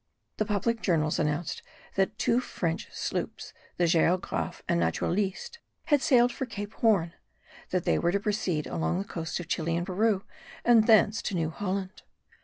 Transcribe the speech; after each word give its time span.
The 0.37 0.45
public 0.45 0.81
journals 0.81 1.19
announced 1.19 1.61
that 1.93 2.17
two 2.17 2.39
French 2.39 2.91
sloops, 2.91 3.53
the 3.77 3.85
Geographe 3.85 4.63
and 4.67 4.79
Naturaliste, 4.81 5.59
had 5.83 6.01
sailed 6.01 6.31
for 6.31 6.47
Cape 6.47 6.73
Horn; 6.73 7.13
that 7.69 7.83
they 7.85 7.99
were 7.99 8.11
to 8.11 8.19
proceed 8.19 8.65
along 8.65 8.97
the 8.97 9.07
coasts 9.07 9.39
of 9.39 9.47
Chili 9.47 9.77
and 9.77 9.85
Peru, 9.85 10.23
and 10.65 10.87
thence 10.87 11.21
to 11.21 11.35
New 11.35 11.51
Holland. 11.51 12.01